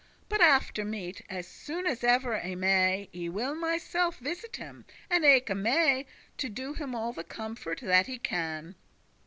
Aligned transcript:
But 0.29 0.41
after 0.41 0.83
meat, 0.83 1.21
as 1.29 1.47
soon 1.47 1.85
as 1.85 2.03
ever 2.03 2.41
I 2.41 2.55
may 2.55 3.07
I 3.15 3.29
will 3.29 3.53
myself 3.53 4.17
visit 4.17 4.55
him, 4.55 4.83
and 5.11 5.23
eke 5.23 5.55
May, 5.55 6.07
To 6.37 6.49
do 6.49 6.73
him 6.73 6.95
all 6.95 7.13
the 7.13 7.23
comfort 7.23 7.81
that 7.81 8.09
I 8.09 8.17
can." 8.17 8.73